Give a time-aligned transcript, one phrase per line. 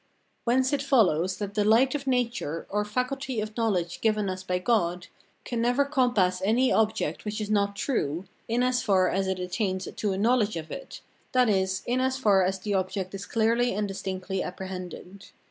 [0.45, 4.57] Whence it follows, that the light of nature, or faculty of knowledge given us by
[4.57, 5.05] God,
[5.45, 9.87] can never compass any object which is not true, in as far as it attains
[9.97, 11.01] to a knowledge of it,
[11.33, 15.27] that is, in as far as the object is clearly and distinctly apprehended.